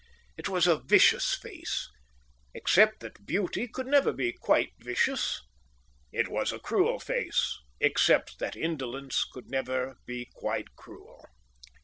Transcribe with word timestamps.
It 0.35 0.49
was 0.49 0.65
a 0.65 0.79
vicious 0.79 1.35
face, 1.35 1.87
except 2.55 3.01
that 3.01 3.23
beauty 3.27 3.67
could 3.67 3.85
never 3.85 4.11
be 4.11 4.33
quite 4.33 4.71
vicious; 4.79 5.43
it 6.11 6.27
was 6.27 6.51
a 6.51 6.57
cruel 6.57 6.99
face, 6.99 7.59
except 7.79 8.39
that 8.39 8.55
indolence 8.55 9.23
could 9.31 9.51
never 9.51 9.97
be 10.07 10.27
quite 10.33 10.73
cruel. 10.75 11.27